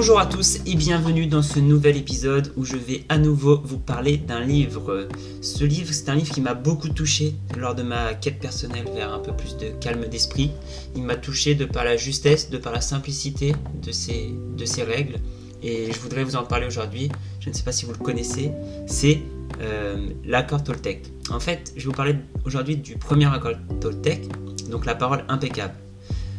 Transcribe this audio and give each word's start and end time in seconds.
Bonjour 0.00 0.20
à 0.20 0.26
tous 0.26 0.60
et 0.64 0.76
bienvenue 0.76 1.26
dans 1.26 1.42
ce 1.42 1.58
nouvel 1.58 1.96
épisode 1.96 2.52
où 2.56 2.64
je 2.64 2.76
vais 2.76 3.02
à 3.08 3.18
nouveau 3.18 3.60
vous 3.64 3.80
parler 3.80 4.16
d'un 4.16 4.38
livre. 4.38 5.08
Ce 5.40 5.64
livre, 5.64 5.92
c'est 5.92 6.08
un 6.08 6.14
livre 6.14 6.32
qui 6.32 6.40
m'a 6.40 6.54
beaucoup 6.54 6.88
touché 6.88 7.34
lors 7.56 7.74
de 7.74 7.82
ma 7.82 8.14
quête 8.14 8.38
personnelle 8.38 8.84
vers 8.94 9.12
un 9.12 9.18
peu 9.18 9.32
plus 9.32 9.56
de 9.56 9.70
calme 9.80 10.06
d'esprit. 10.06 10.52
Il 10.94 11.02
m'a 11.02 11.16
touché 11.16 11.56
de 11.56 11.64
par 11.64 11.82
la 11.82 11.96
justesse, 11.96 12.48
de 12.48 12.58
par 12.58 12.72
la 12.72 12.80
simplicité 12.80 13.56
de 13.82 13.90
ses, 13.90 14.32
de 14.56 14.64
ses 14.64 14.84
règles. 14.84 15.16
Et 15.64 15.90
je 15.92 15.98
voudrais 15.98 16.22
vous 16.22 16.36
en 16.36 16.44
parler 16.44 16.68
aujourd'hui. 16.68 17.10
Je 17.40 17.48
ne 17.48 17.54
sais 17.54 17.64
pas 17.64 17.72
si 17.72 17.84
vous 17.84 17.92
le 17.92 17.98
connaissez. 17.98 18.52
C'est 18.86 19.18
euh, 19.62 20.10
l'accord 20.24 20.62
Toltec. 20.62 21.06
En 21.28 21.40
fait, 21.40 21.72
je 21.74 21.80
vais 21.82 21.86
vous 21.86 21.96
parler 21.96 22.14
aujourd'hui 22.44 22.76
du 22.76 22.94
premier 22.94 23.26
accord 23.26 23.54
Toltec, 23.80 24.28
donc 24.70 24.86
la 24.86 24.94
parole 24.94 25.24
impeccable. 25.28 25.74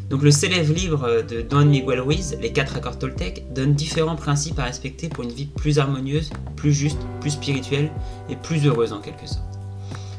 Donc 0.10 0.24
le 0.24 0.32
célèbre 0.32 0.74
livre 0.74 1.22
de 1.22 1.42
Don 1.42 1.66
Miguel 1.66 2.02
Ruiz, 2.02 2.36
Les 2.42 2.52
quatre 2.52 2.76
accords 2.76 2.98
Toltec, 2.98 3.54
donne 3.54 3.74
différents 3.74 4.16
principes 4.16 4.58
à 4.58 4.64
respecter 4.64 5.08
pour 5.08 5.24
une 5.24 5.32
vie 5.32 5.46
plus 5.46 5.78
harmonieuse, 5.78 6.32
plus 6.56 6.74
juste, 6.74 6.98
plus 7.22 7.32
spirituelle 7.32 7.92
et 8.28 8.36
plus 8.36 8.66
heureuse 8.66 8.92
en 8.92 9.02
quelque 9.02 9.28
sorte. 9.28 9.44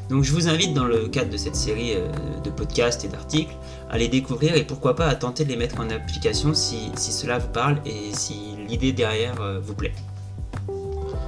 Donc 0.09 0.23
je 0.23 0.31
vous 0.31 0.47
invite 0.47 0.73
dans 0.73 0.85
le 0.85 1.07
cadre 1.07 1.29
de 1.29 1.37
cette 1.37 1.55
série 1.55 1.93
euh, 1.95 2.07
de 2.43 2.49
podcasts 2.49 3.03
et 3.05 3.07
d'articles 3.09 3.55
à 3.89 3.97
les 3.97 4.07
découvrir 4.07 4.55
et 4.55 4.63
pourquoi 4.63 4.95
pas 4.95 5.07
à 5.07 5.15
tenter 5.15 5.45
de 5.45 5.49
les 5.49 5.55
mettre 5.55 5.79
en 5.79 5.89
application 5.89 6.53
si, 6.53 6.91
cela 6.95 7.39
vous 7.39 7.47
parle 7.47 7.77
et 7.85 8.13
si 8.13 8.35
l'idée 8.67 8.91
derrière 8.93 9.39
euh, 9.41 9.59
vous 9.61 9.73
plaît. 9.73 9.93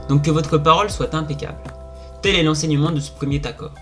Donc 0.09 0.23
que 0.23 0.31
votre 0.31 0.57
parole 0.57 0.89
soit 0.89 1.15
impeccable. 1.15 1.57
Tel 2.21 2.35
est 2.35 2.43
l'enseignement 2.43 2.91
de 2.91 2.99
ce 2.99 3.11
premier 3.11 3.41
accord. 3.45 3.73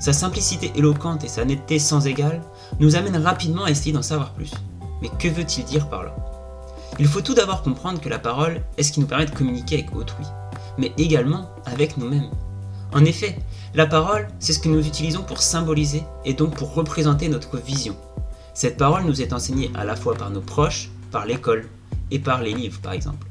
Sa 0.00 0.12
simplicité 0.12 0.72
éloquente 0.74 1.24
et 1.24 1.28
sa 1.28 1.44
netteté 1.44 1.78
sans 1.78 2.06
égale 2.06 2.40
nous 2.80 2.96
amènent 2.96 3.22
rapidement 3.22 3.64
à 3.64 3.70
essayer 3.70 3.92
d'en 3.92 4.02
savoir 4.02 4.32
plus. 4.32 4.50
Mais 5.02 5.10
que 5.18 5.28
veut-il 5.28 5.64
dire 5.64 5.88
par 5.88 6.02
là? 6.02 6.16
Il 6.98 7.06
faut 7.06 7.20
tout 7.20 7.34
d'abord 7.34 7.62
comprendre 7.62 8.00
que 8.00 8.08
la 8.08 8.18
parole 8.18 8.62
est 8.76 8.82
ce 8.82 8.92
qui 8.92 9.00
nous 9.00 9.06
permet 9.06 9.26
de 9.26 9.30
communiquer 9.30 9.76
avec 9.76 9.94
autrui, 9.94 10.24
mais 10.78 10.92
également 10.98 11.48
avec 11.66 11.96
nous-mêmes. 11.96 12.30
En 12.92 13.04
effet, 13.04 13.38
la 13.74 13.86
parole, 13.86 14.26
c'est 14.40 14.52
ce 14.52 14.58
que 14.58 14.68
nous 14.68 14.84
utilisons 14.84 15.22
pour 15.22 15.42
symboliser 15.42 16.02
et 16.24 16.34
donc 16.34 16.56
pour 16.56 16.74
représenter 16.74 17.28
notre 17.28 17.58
vision. 17.58 17.96
Cette 18.54 18.76
parole 18.76 19.04
nous 19.04 19.22
est 19.22 19.32
enseignée 19.32 19.70
à 19.74 19.84
la 19.84 19.94
fois 19.94 20.14
par 20.14 20.30
nos 20.30 20.40
proches, 20.40 20.90
par 21.10 21.24
l'école 21.24 21.68
et 22.10 22.18
par 22.18 22.42
les 22.42 22.52
livres 22.52 22.80
par 22.80 22.92
exemple. 22.92 23.26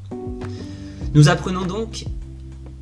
Nous 1.13 1.27
apprenons 1.27 1.65
donc, 1.65 2.05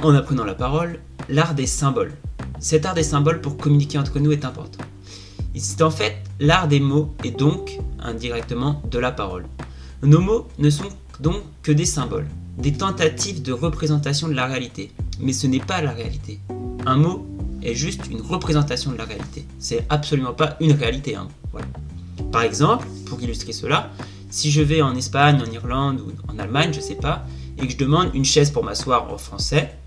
en 0.04 0.14
apprenant 0.14 0.44
la 0.44 0.54
parole, 0.54 1.00
l'art 1.30 1.56
des 1.56 1.66
symboles, 1.66 2.14
cet 2.60 2.86
art 2.86 2.94
des 2.94 3.04
symboles 3.04 3.42
pour 3.42 3.58
communiquer 3.58 3.98
entre 3.98 4.20
nous 4.20 4.32
est 4.32 4.46
important. 4.46 4.84
C'est 5.56 5.82
en 5.82 5.90
fait 5.90 6.18
l'art 6.40 6.68
des 6.68 6.80
mots 6.80 7.14
et 7.24 7.32
donc, 7.32 7.80
indirectement, 8.00 8.82
de 8.90 9.00
la 9.00 9.12
parole. 9.12 9.46
Nos 10.04 10.20
mots 10.20 10.48
ne 10.60 10.70
sont 10.70 10.90
donc 11.20 11.42
que 11.64 11.72
des 11.72 11.86
symboles, 11.86 12.28
des 12.58 12.74
tentatives 12.74 13.42
de 13.42 13.52
représentation 13.52 14.28
de 14.28 14.34
la 14.34 14.46
réalité. 14.46 14.92
Mais 15.20 15.34
ce 15.34 15.48
n'est 15.48 15.60
pas 15.60 15.82
la 15.82 15.92
réalité. 15.92 16.40
Un 16.86 16.98
mot 16.98 17.26
est 17.64 17.76
juste 17.76 18.08
une 18.12 18.22
représentation 18.22 18.92
de 18.92 18.98
la 18.98 19.06
réalité. 19.06 19.46
C'est 19.60 19.86
absolument 19.90 20.34
pas 20.34 20.58
une 20.60 20.74
réalité. 20.74 21.16
Hein. 21.16 21.28
Par 22.32 22.44
exemple, 22.44 22.88
pour 23.08 23.22
illustrer 23.22 23.54
cela, 23.54 23.92
si 24.30 24.52
je 24.52 24.62
vais 24.62 24.82
en 24.82 24.96
Espagne, 24.96 25.42
en 25.42 25.52
Irlande 25.52 26.02
ou 26.02 26.32
en 26.32 26.38
Allemagne, 26.38 26.72
je 26.74 26.82
sais 26.82 26.96
pas, 26.96 27.26
et 27.58 27.66
que 27.66 27.74
je 27.74 27.78
demande 27.78 28.12
une 28.14 28.26
chaise 28.26 28.52
pour 28.52 28.64
m'asseoir 28.64 29.12
en 29.12 29.18
français, 29.18 29.78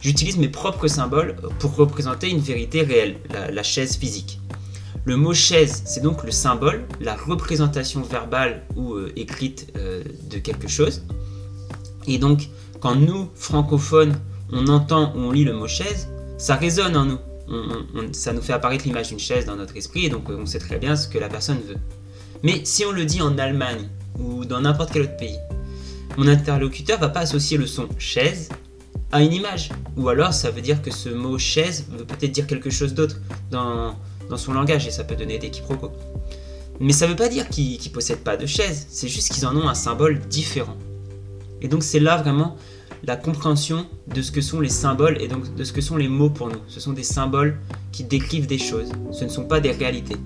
J'utilise 0.00 0.36
mes 0.36 0.48
propres 0.48 0.86
symboles 0.86 1.34
pour 1.58 1.74
représenter 1.74 2.30
une 2.30 2.38
vérité 2.38 2.82
réelle, 2.82 3.16
la, 3.50 3.62
chaise 3.64 3.96
physique. 3.96 4.38
Le 5.04 5.16
mot 5.16 5.32
chaise, 5.32 5.82
c'est 5.84 6.02
donc 6.02 6.24
le 6.24 6.30
symbole, 6.30 6.84
la 7.00 7.14
représentation 7.14 8.02
verbale 8.02 8.62
ou 8.76 8.94
euh, 8.94 9.12
écrite 9.16 9.72
euh, 9.76 10.02
de 10.30 10.38
quelque 10.38 10.68
chose. 10.68 11.02
Et 12.06 12.18
donc, 12.18 12.48
quand 12.80 12.94
nous, 12.94 13.28
francophones, 13.34 14.18
on 14.52 14.66
entend 14.68 15.14
ou 15.14 15.20
on 15.20 15.32
lit 15.32 15.44
le 15.44 15.52
mot 15.52 15.66
chaise, 15.66 16.08
ça 16.38 16.54
résonne 16.54 16.96
en 16.96 17.04
nous. 17.04 17.18
ça 18.12 18.32
nous 18.32 18.42
fait 18.42 18.52
apparaître 18.52 18.84
l'image 18.84 19.08
d'une 19.08 19.18
chaise 19.18 19.46
dans 19.46 19.56
notre 19.56 19.76
esprit 19.76 20.06
et 20.06 20.08
donc 20.08 20.28
on 20.28 20.46
sait 20.46 20.58
très 20.58 20.78
bien 20.78 20.96
ce 20.96 21.08
que 21.08 21.18
la 21.18 21.28
personne 21.28 21.58
veut. 21.66 21.76
Mais 22.42 22.64
si 22.64 22.84
on 22.84 22.92
le 22.92 23.04
dit 23.04 23.20
en 23.20 23.36
Allemagne 23.38 23.88
ou 24.18 24.44
dans 24.44 24.60
n'importe 24.60 24.92
quel 24.92 25.02
autre 25.02 25.16
pays, 25.16 25.38
mon 26.16 26.28
interlocuteur 26.28 26.98
va 26.98 27.08
pas 27.08 27.20
associer 27.20 27.58
le 27.58 27.66
son 27.66 27.88
chaise 27.98 28.48
à 29.12 29.22
une 29.22 29.32
image. 29.32 29.70
Ou 29.96 30.08
alors 30.08 30.32
ça 30.32 30.50
veut 30.50 30.60
dire 30.60 30.82
que 30.82 30.90
ce 30.90 31.08
mot 31.08 31.38
chaise 31.38 31.86
veut 31.90 32.04
peut-être 32.04 32.32
dire 32.32 32.46
quelque 32.46 32.70
chose 32.70 32.94
d'autre 32.94 33.16
dans, 33.50 33.94
son 34.36 34.52
langage 34.52 34.86
et 34.86 34.90
ça 34.90 35.04
peut 35.04 35.16
donner 35.16 35.38
des 35.38 35.50
quiproquos. 35.50 35.92
Mais 36.80 36.92
ça 36.92 37.06
veut 37.06 37.16
pas 37.16 37.28
dire 37.28 37.48
qu'ils 37.48 37.80
ne 37.82 37.88
possèdent 37.88 38.22
pas 38.22 38.36
de 38.36 38.46
chaise, 38.46 38.86
c'est 38.88 39.08
juste 39.08 39.32
qu'ils 39.32 39.46
en 39.46 39.56
ont 39.56 39.68
un 39.68 39.74
symbole 39.74 40.20
différent. 40.28 40.76
Et 41.60 41.68
donc 41.68 41.82
c'est 41.82 42.00
là 42.00 42.16
vraiment 42.16 42.56
la 43.04 43.16
compréhension 43.16 43.86
de 44.06 44.22
ce 44.22 44.30
que 44.30 44.40
sont 44.40 44.60
les 44.60 44.68
symboles 44.68 45.20
et 45.20 45.28
donc 45.28 45.54
de 45.54 45.64
ce 45.64 45.72
que 45.72 45.80
sont 45.80 45.96
les 45.96 46.08
mots 46.08 46.30
pour 46.30 46.48
nous. 46.48 46.60
Ce 46.68 46.80
sont 46.80 46.92
des 46.92 47.02
symboles 47.02 47.58
qui 47.92 48.04
décrivent 48.04 48.46
des 48.46 48.58
choses, 48.58 48.90
ce 49.12 49.24
ne 49.24 49.28
sont 49.28 49.44
pas 49.44 49.60
des 49.60 49.72
réalités. 49.72 50.16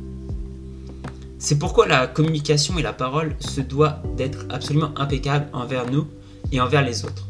C'est 1.39 1.59
pourquoi 1.59 1.87
la 1.87 2.07
communication 2.07 2.79
et 2.79 2.83
la 2.83 2.93
parole 2.93 3.35
se 3.41 3.61
doit 3.61 4.01
d'être 4.17 4.47
absolument 4.49 4.93
impeccable 4.97 5.47
envers 5.53 5.91
nous 5.91 6.07
et 6.53 6.61
envers 6.61 6.83
les 6.83 7.05
autres. 7.05 7.27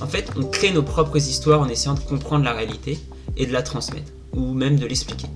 En 0.00 0.06
fait, 0.06 0.30
on 0.36 0.44
crée 0.44 0.72
nos 0.72 0.82
propres 0.82 1.16
histoires 1.16 1.60
en 1.60 1.68
essayant 1.68 1.94
de 1.94 2.00
comprendre 2.00 2.44
la 2.44 2.52
réalité 2.52 2.98
et 3.36 3.46
de 3.46 3.52
la 3.52 3.62
transmettre, 3.62 4.12
ou 4.32 4.52
même 4.52 4.78
de 4.78 4.86
l'expliquer. 4.86 5.28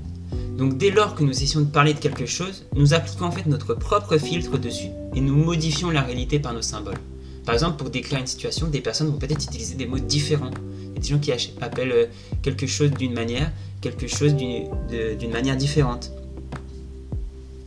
Donc 0.60 0.76
dès 0.76 0.90
lors 0.90 1.14
que 1.14 1.24
nous 1.24 1.30
essayons 1.42 1.62
de 1.62 1.70
parler 1.70 1.94
de 1.94 1.98
quelque 1.98 2.26
chose, 2.26 2.66
nous 2.76 2.92
appliquons 2.92 3.24
en 3.24 3.30
fait 3.30 3.46
notre 3.46 3.72
propre 3.72 4.18
filtre 4.18 4.58
dessus 4.58 4.90
et 5.14 5.22
nous 5.22 5.34
modifions 5.34 5.88
la 5.88 6.02
réalité 6.02 6.38
par 6.38 6.52
nos 6.52 6.60
symboles. 6.60 6.98
Par 7.46 7.54
exemple, 7.54 7.78
pour 7.78 7.88
décrire 7.88 8.18
une 8.18 8.26
situation, 8.26 8.66
des 8.66 8.82
personnes 8.82 9.06
vont 9.06 9.16
peut-être 9.16 9.42
utiliser 9.42 9.74
des 9.74 9.86
mots 9.86 9.98
différents. 9.98 10.50
Il 10.82 10.96
y 10.96 10.98
a 10.98 11.00
des 11.00 11.08
gens 11.08 11.18
qui 11.18 11.32
appellent 11.62 11.92
euh, 11.92 12.06
quelque 12.42 12.66
chose 12.66 12.90
d'une 12.90 13.14
manière, 13.14 13.50
quelque 13.80 14.06
chose 14.06 14.34
d'une 14.34 15.30
manière 15.32 15.56
différente. 15.56 16.12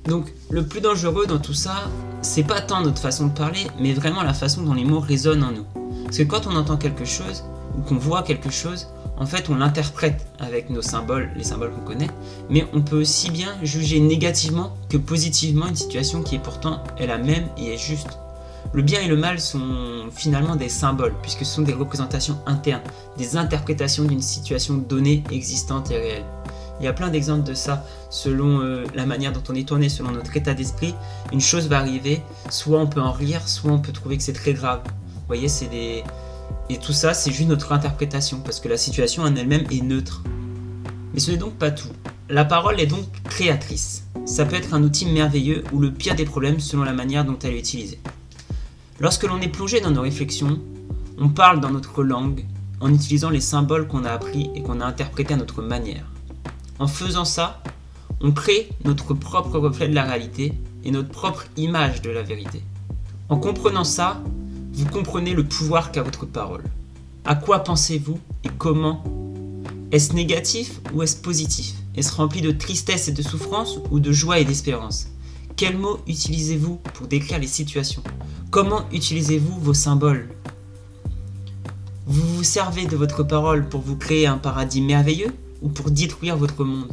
Donc, 0.06 0.32
le 0.52 0.64
plus 0.64 0.80
dangereux 0.80 1.26
dans 1.26 1.40
tout 1.40 1.56
ça, 1.56 1.90
c'est 2.22 2.44
pas 2.44 2.62
tant 2.62 2.82
notre 2.82 3.02
façon 3.02 3.26
de 3.26 3.34
parler, 3.34 3.66
mais 3.80 3.94
vraiment 3.94 4.22
la 4.22 4.36
façon 4.36 4.62
dont 4.62 4.76
les 4.76 4.86
mots 4.86 5.00
résonnent 5.00 5.44
en 5.44 5.52
nous. 5.52 5.66
Parce 6.04 6.18
que 6.20 6.24
quand 6.24 6.46
on 6.46 6.56
entend 6.56 6.78
quelque 6.78 7.06
chose 7.06 7.44
ou 7.76 7.82
qu'on 7.82 7.98
voit 7.98 8.22
quelque 8.22 8.52
chose, 8.52 8.86
en 9.18 9.26
fait, 9.26 9.50
on 9.50 9.56
l'interprète 9.56 10.26
avec 10.40 10.70
nos 10.70 10.82
symboles, 10.82 11.30
les 11.36 11.44
symboles 11.44 11.72
qu'on 11.72 11.86
connaît, 11.86 12.10
mais 12.50 12.68
on 12.74 12.82
peut 12.82 13.00
aussi 13.00 13.30
bien 13.30 13.54
juger 13.62 14.00
négativement 14.00 14.74
que 14.90 14.98
positivement 14.98 15.68
une 15.68 15.76
situation 15.76 16.24
qui 16.24 16.36
est 16.36 16.40
pourtant 16.40 16.84
est 16.98 17.08
la 17.08 17.18
même 17.18 17.46
et 17.58 17.74
est 17.74 17.78
juste. 17.78 18.18
Le 18.72 18.82
bien 18.82 19.02
et 19.02 19.08
le 19.08 19.16
mal 19.16 19.40
sont 19.40 20.06
finalement 20.12 20.56
des 20.56 20.70
symboles, 20.70 21.14
puisque 21.22 21.46
ce 21.46 21.56
sont 21.56 21.62
des 21.62 21.74
représentations 21.74 22.40
internes, 22.48 22.82
des 23.18 23.38
interprétations 23.38 24.04
d'une 24.04 24.22
situation 24.22 24.76
donnée, 24.76 25.24
existante 25.32 25.92
et 25.92 25.98
réelle. 25.98 26.26
Il 26.80 26.86
y 26.86 26.88
a 26.88 26.94
plein 26.94 27.10
d'exemples 27.10 27.48
de 27.48 27.54
ça, 27.54 27.86
selon 28.10 28.62
euh, 28.62 28.84
la 28.96 29.06
manière 29.06 29.32
dont 29.32 29.44
on 29.50 29.54
est 29.54 29.68
tourné, 29.68 29.90
selon 29.90 30.12
notre 30.12 30.36
état 30.36 30.56
d'esprit. 30.56 30.96
Une 31.32 31.40
chose 31.40 31.68
va 31.68 31.78
arriver, 31.78 32.24
soit 32.50 32.80
on 32.80 32.88
peut 32.88 33.02
en 33.02 33.12
rire, 33.12 33.48
soit 33.48 33.72
on 33.72 33.80
peut 33.80 33.92
trouver 33.92 34.18
que 34.18 34.24
c'est 34.24 34.34
très 34.34 34.54
grave. 34.54 34.82
Vous 34.86 35.22
voyez, 35.28 35.48
c'est 35.48 35.68
des. 35.68 36.04
Et 36.70 36.78
tout 36.78 36.94
ça, 36.94 37.14
c'est 37.14 37.32
juste 37.32 37.50
notre 37.50 37.72
interprétation, 37.72 38.40
parce 38.40 38.60
que 38.60 38.70
la 38.70 38.78
situation 38.78 39.24
en 39.24 39.36
elle-même 39.36 39.66
est 39.72 39.82
neutre. 39.82 40.24
Mais 41.14 41.20
ce 41.20 41.32
n'est 41.32 41.38
donc 41.38 41.54
pas 41.56 41.72
tout. 41.72 41.90
La 42.30 42.46
parole 42.46 42.80
est 42.80 42.88
donc 42.88 43.06
créatrice. 43.26 44.06
Ça 44.26 44.46
peut 44.46 44.56
être 44.56 44.74
un 44.74 44.84
outil 44.84 45.06
merveilleux 45.06 45.64
ou 45.74 45.80
le 45.80 45.92
pire 45.92 46.16
des 46.16 46.26
problèmes 46.26 46.60
selon 46.60 46.84
la 46.84 46.94
manière 46.94 47.26
dont 47.26 47.38
elle 47.44 47.54
est 47.54 47.60
utilisée. 47.60 48.00
Lorsque 49.00 49.24
l'on 49.24 49.42
est 49.42 49.50
plongé 49.50 49.82
dans 49.82 49.92
nos 49.92 50.02
réflexions, 50.02 50.60
on 51.20 51.30
parle 51.30 51.60
dans 51.60 51.70
notre 51.70 52.04
langue 52.04 52.46
en 52.80 52.94
utilisant 52.94 53.30
les 53.30 53.42
symboles 53.42 53.88
qu'on 53.88 54.06
a 54.06 54.12
appris 54.12 54.50
et 54.56 54.64
qu'on 54.64 54.80
a 54.80 54.86
interprétés 54.86 55.34
à 55.34 55.38
notre 55.38 55.62
manière. 55.62 56.06
En 56.80 56.88
faisant 56.88 57.26
ça, 57.26 57.62
on 58.22 58.32
crée 58.32 58.70
notre 58.86 59.14
propre 59.14 59.60
reflet 59.60 59.90
de 59.90 59.96
la 59.96 60.04
réalité 60.04 60.54
et 60.86 60.92
notre 60.92 61.10
propre 61.10 61.46
image 61.58 62.02
de 62.02 62.10
la 62.10 62.24
vérité. 62.24 62.64
En 63.30 63.38
comprenant 63.38 63.84
ça, 63.84 64.22
vous 64.74 64.86
comprenez 64.86 65.34
le 65.34 65.44
pouvoir 65.44 65.92
qu'a 65.92 66.02
votre 66.02 66.26
parole. 66.26 66.64
À 67.26 67.36
quoi 67.36 67.60
pensez-vous 67.60 68.20
et 68.44 68.50
comment? 68.58 69.04
Est-ce 69.92 70.14
négatif 70.14 70.82
ou 70.94 71.04
est-ce 71.04 71.16
positif? 71.16 71.76
Est-ce 71.96 72.16
rempli 72.16 72.42
de 72.42 72.52
tristesse 72.52 73.08
et 73.08 73.12
de 73.12 73.22
souffrance 73.22 73.78
ou 73.92 74.00
de 74.00 74.12
joie 74.12 74.40
et 74.40 74.46
d'espérance? 74.46 75.10
Quels 75.56 75.78
mots 75.78 76.00
utilisez-vous 76.08 76.78
pour 76.96 77.06
décrire 77.06 77.38
les 77.38 77.48
situations? 77.48 78.02
Comment 78.50 78.90
utilisez-vous 78.92 79.60
vos 79.60 79.76
symboles? 79.76 80.30
Vous 82.08 82.38
vous 82.38 82.44
servez 82.44 82.88
de 82.88 82.96
votre 82.96 83.22
parole 83.22 83.70
pour 83.70 83.82
vous 83.82 83.96
créer 83.96 84.26
un 84.26 84.40
paradis 84.40 84.82
merveilleux 84.82 85.34
ou 85.62 85.70
pour 85.70 85.92
détruire 85.92 86.36
votre 86.36 86.64
monde? 86.64 86.92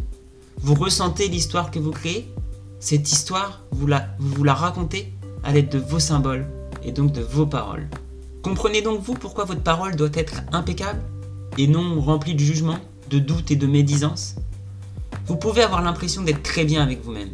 Vous 0.58 0.74
ressentez 0.74 1.28
l'histoire 1.28 1.70
que 1.70 1.78
vous 1.78 1.92
créez? 1.92 2.30
Cette 2.78 3.10
histoire, 3.10 3.62
vous 3.70 3.88
vous 4.18 4.44
la 4.44 4.54
racontez 4.54 5.14
à 5.42 5.52
l'aide 5.52 5.70
de 5.70 5.78
vos 5.78 5.98
symboles 5.98 6.46
et 6.82 6.92
donc 6.92 7.12
de 7.12 7.20
vos 7.20 7.46
paroles. 7.46 7.88
Comprenez 8.42 8.82
donc 8.82 9.00
vous 9.02 9.14
pourquoi 9.14 9.44
votre 9.44 9.62
parole 9.62 9.96
doit 9.96 10.08
être 10.14 10.42
impeccable 10.52 11.02
et 11.58 11.66
non 11.66 12.00
remplie 12.00 12.34
de 12.34 12.40
jugement, 12.40 12.78
de 13.10 13.18
doute 13.18 13.50
et 13.50 13.56
de 13.56 13.66
médisance? 13.66 14.36
Vous 15.26 15.36
pouvez 15.36 15.62
avoir 15.62 15.82
l'impression 15.82 16.22
d'être 16.22 16.42
très 16.42 16.64
bien 16.64 16.82
avec 16.82 17.04
vous-même. 17.04 17.30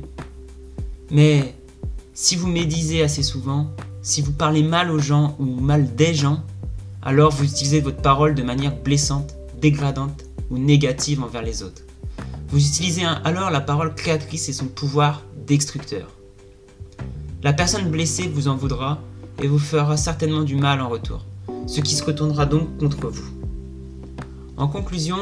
Mais 1.11 1.55
si 2.15 2.35
vous 2.37 2.49
médisez 2.49 3.03
assez 3.03 3.23
souvent, 3.23 3.71
si 4.03 4.23
vous 4.23 4.33
parlez 4.33 4.63
mal 4.63 4.91
aux 4.91 4.99
gens 4.99 5.37
ou 5.39 5.45
mal 5.45 5.95
des 5.95 6.15
gens, 6.15 6.43
alors 7.03 7.31
vous 7.31 7.45
utilisez 7.45 7.81
votre 7.81 8.03
parole 8.03 8.35
de 8.35 8.43
manière 8.43 8.75
blessante, 8.75 9.35
dégradante 9.61 10.25
ou 10.51 10.59
négative 10.59 11.23
envers 11.23 11.43
les 11.43 11.63
autres. 11.63 11.83
Vous 12.49 12.65
utilisez 12.67 13.05
alors 13.05 13.51
la 13.51 13.61
parole 13.61 13.95
créatrice 13.95 14.49
et 14.49 14.53
son 14.53 14.67
pouvoir 14.67 15.23
destructeur. 15.47 16.09
La 17.43 17.53
personne 17.53 17.91
blessée 17.91 18.29
vous 18.29 18.49
en 18.49 18.57
voudra 18.57 19.01
et 19.43 19.47
vous 19.47 19.59
fera 19.59 19.97
certainement 19.97 20.43
du 20.43 20.57
mal 20.57 20.81
en 20.81 20.89
retour, 20.89 21.25
ce 21.67 21.81
qui 21.81 21.95
se 21.95 22.05
retournera 22.05 22.47
donc 22.47 22.77
contre 22.79 23.09
vous. 23.09 23.31
En 24.57 24.69
conclusion, 24.69 25.19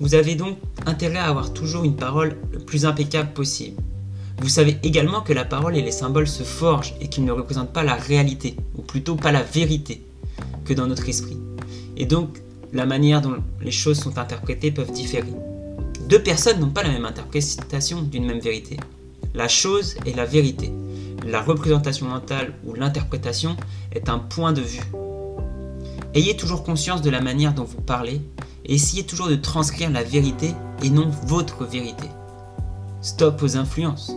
vous 0.00 0.14
avez 0.14 0.34
donc 0.34 0.58
intérêt 0.84 1.18
à 1.18 1.28
avoir 1.28 1.52
toujours 1.52 1.84
une 1.84 1.96
parole 1.96 2.36
le 2.52 2.58
plus 2.58 2.84
impeccable 2.84 3.32
possible. 3.32 3.80
Vous 4.38 4.50
savez 4.50 4.76
également 4.82 5.22
que 5.22 5.32
la 5.32 5.46
parole 5.46 5.76
et 5.76 5.82
les 5.82 5.90
symboles 5.90 6.28
se 6.28 6.42
forgent 6.42 6.94
et 7.00 7.08
qu'ils 7.08 7.24
ne 7.24 7.32
représentent 7.32 7.72
pas 7.72 7.82
la 7.82 7.94
réalité, 7.94 8.56
ou 8.76 8.82
plutôt 8.82 9.16
pas 9.16 9.32
la 9.32 9.42
vérité, 9.42 10.02
que 10.66 10.74
dans 10.74 10.86
notre 10.86 11.08
esprit. 11.08 11.38
Et 11.96 12.04
donc, 12.04 12.42
la 12.74 12.84
manière 12.84 13.22
dont 13.22 13.36
les 13.62 13.70
choses 13.70 13.98
sont 13.98 14.18
interprétées 14.18 14.70
peuvent 14.70 14.92
différer. 14.92 15.32
Deux 16.08 16.22
personnes 16.22 16.60
n'ont 16.60 16.68
pas 16.68 16.82
la 16.82 16.90
même 16.90 17.06
interprétation 17.06 18.02
d'une 18.02 18.26
même 18.26 18.40
vérité. 18.40 18.76
La 19.34 19.48
chose 19.48 19.96
est 20.04 20.14
la 20.14 20.26
vérité. 20.26 20.70
La 21.26 21.42
représentation 21.42 22.06
mentale 22.06 22.52
ou 22.64 22.74
l'interprétation 22.74 23.56
est 23.90 24.08
un 24.08 24.20
point 24.20 24.52
de 24.52 24.60
vue. 24.60 24.84
Ayez 26.14 26.36
toujours 26.36 26.62
conscience 26.62 27.02
de 27.02 27.10
la 27.10 27.20
manière 27.20 27.52
dont 27.52 27.64
vous 27.64 27.80
parlez 27.80 28.22
et 28.64 28.74
essayez 28.74 29.04
toujours 29.04 29.26
de 29.26 29.34
transcrire 29.34 29.90
la 29.90 30.04
vérité 30.04 30.54
et 30.84 30.88
non 30.88 31.10
votre 31.24 31.64
vérité. 31.64 32.06
Stop 33.00 33.42
aux 33.42 33.56
influences. 33.56 34.12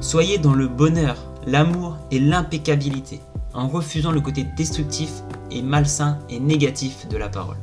Soyez 0.00 0.38
dans 0.38 0.54
le 0.54 0.66
bonheur, 0.66 1.16
l'amour 1.46 1.96
et 2.10 2.18
l'impeccabilité, 2.18 3.20
en 3.54 3.68
refusant 3.68 4.10
le 4.10 4.20
côté 4.20 4.44
destructif 4.56 5.10
et 5.52 5.62
malsain 5.62 6.18
et 6.28 6.40
négatif 6.40 7.06
de 7.06 7.16
la 7.16 7.28
parole. 7.28 7.58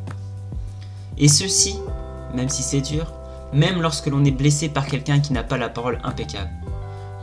Et 1.17 1.27
ceci, 1.27 1.75
même 2.33 2.49
si 2.49 2.63
c'est 2.63 2.81
dur, 2.81 3.11
même 3.51 3.81
lorsque 3.81 4.07
l'on 4.07 4.23
est 4.23 4.31
blessé 4.31 4.69
par 4.69 4.87
quelqu'un 4.87 5.19
qui 5.19 5.33
n'a 5.33 5.43
pas 5.43 5.57
la 5.57 5.67
parole 5.67 5.99
impeccable. 6.05 6.51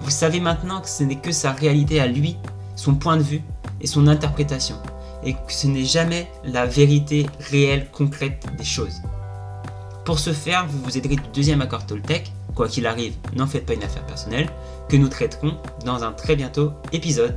Vous 0.02 0.10
savez 0.10 0.40
maintenant 0.40 0.80
que 0.80 0.88
ce 0.88 1.04
n'est 1.04 1.20
que 1.20 1.30
sa 1.30 1.52
réalité 1.52 2.00
à 2.00 2.08
lui, 2.08 2.36
son 2.74 2.94
point 2.96 3.16
de 3.16 3.22
vue 3.22 3.42
et 3.80 3.86
son 3.86 4.08
interprétation, 4.08 4.76
et 5.24 5.34
que 5.34 5.38
ce 5.52 5.68
n'est 5.68 5.84
jamais 5.84 6.28
la 6.44 6.66
vérité 6.66 7.26
réelle, 7.38 7.88
concrète 7.92 8.44
des 8.58 8.64
choses. 8.64 9.00
Pour 10.04 10.18
ce 10.18 10.32
faire, 10.32 10.66
vous 10.66 10.80
vous 10.82 10.98
aiderez 10.98 11.14
du 11.14 11.28
deuxième 11.32 11.62
accord 11.62 11.86
Toltec, 11.86 12.32
quoi 12.56 12.66
qu'il 12.66 12.86
arrive, 12.86 13.14
n'en 13.36 13.46
faites 13.46 13.64
pas 13.64 13.74
une 13.74 13.84
affaire 13.84 14.04
personnelle, 14.04 14.48
que 14.88 14.96
nous 14.96 15.08
traiterons 15.08 15.56
dans 15.84 16.02
un 16.02 16.10
très 16.10 16.34
bientôt 16.34 16.72
épisode. 16.92 17.36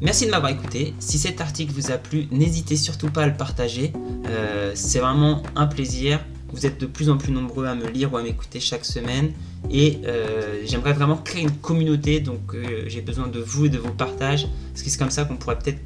Merci 0.00 0.26
de 0.26 0.30
m'avoir 0.30 0.52
écouté. 0.52 0.94
Si 1.00 1.18
cet 1.18 1.40
article 1.40 1.72
vous 1.72 1.90
a 1.90 1.98
plu, 1.98 2.28
n'hésitez 2.30 2.76
surtout 2.76 3.10
pas 3.10 3.22
à 3.22 3.26
le 3.26 3.36
partager. 3.36 3.92
Euh, 4.28 4.72
c'est 4.74 5.00
vraiment 5.00 5.42
un 5.56 5.66
plaisir. 5.66 6.20
Vous 6.52 6.66
êtes 6.66 6.80
de 6.80 6.86
plus 6.86 7.10
en 7.10 7.16
plus 7.16 7.32
nombreux 7.32 7.66
à 7.66 7.74
me 7.74 7.88
lire 7.88 8.12
ou 8.12 8.16
à 8.16 8.22
m'écouter 8.22 8.60
chaque 8.60 8.84
semaine. 8.84 9.32
Et 9.70 10.00
euh, 10.06 10.62
j'aimerais 10.64 10.92
vraiment 10.92 11.16
créer 11.16 11.42
une 11.42 11.50
communauté. 11.50 12.20
Donc 12.20 12.54
euh, 12.54 12.84
j'ai 12.86 13.00
besoin 13.00 13.28
de 13.28 13.40
vous 13.40 13.66
et 13.66 13.68
de 13.68 13.78
vos 13.78 13.90
partages. 13.90 14.48
Parce 14.72 14.82
que 14.82 14.90
c'est 14.90 14.98
comme 14.98 15.10
ça 15.10 15.24
qu'on 15.24 15.36
pourrait 15.36 15.58
peut-être 15.58 15.80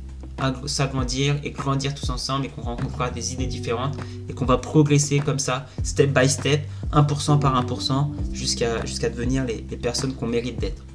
s'agrandir 0.66 1.36
et 1.44 1.50
grandir 1.50 1.94
tous 1.94 2.10
ensemble 2.10 2.46
et 2.46 2.48
qu'on 2.48 2.62
rencontrera 2.62 3.10
des 3.10 3.32
idées 3.32 3.46
différentes 3.46 3.96
et 4.28 4.34
qu'on 4.34 4.44
va 4.44 4.58
progresser 4.58 5.18
comme 5.18 5.38
ça, 5.38 5.66
step 5.82 6.12
by 6.12 6.28
step, 6.28 6.60
1% 6.92 7.38
par 7.38 7.64
1%, 7.64 8.10
jusqu'à 8.32 9.08
devenir 9.08 9.44
les 9.46 9.62
personnes 9.76 10.14
qu'on 10.14 10.26
mérite 10.26 10.60
d'être. 10.60 10.85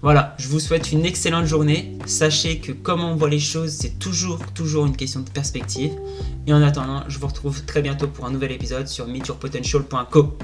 Voilà, 0.00 0.36
je 0.38 0.46
vous 0.46 0.60
souhaite 0.60 0.92
une 0.92 1.04
excellente 1.04 1.46
journée. 1.46 1.98
Sachez 2.06 2.58
que 2.58 2.70
comment 2.70 3.10
on 3.10 3.16
voit 3.16 3.28
les 3.28 3.40
choses, 3.40 3.72
c'est 3.72 3.98
toujours, 3.98 4.38
toujours 4.54 4.86
une 4.86 4.96
question 4.96 5.20
de 5.20 5.30
perspective. 5.30 5.90
Et 6.46 6.52
en 6.52 6.62
attendant, 6.62 7.02
je 7.08 7.18
vous 7.18 7.26
retrouve 7.26 7.64
très 7.64 7.82
bientôt 7.82 8.06
pour 8.06 8.24
un 8.24 8.30
nouvel 8.30 8.52
épisode 8.52 8.86
sur 8.86 9.08
meetyourpotential.co. 9.08 10.38